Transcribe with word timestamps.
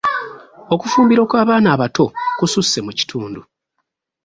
Okufumbirwa 0.73 1.25
kw'abaana 1.29 1.67
abato 1.75 2.05
kususse 2.37 2.77
mu 2.85 2.91
kitundu. 2.97 3.41